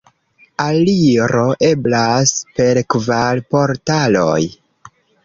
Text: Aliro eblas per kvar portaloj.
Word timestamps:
Aliro 0.63 1.43
eblas 1.67 2.31
per 2.61 2.79
kvar 2.95 3.43
portaloj. 3.57 4.39